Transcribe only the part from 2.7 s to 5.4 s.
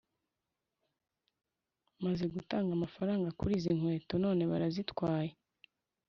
amafaranga kurizi nkweto none barazitwaye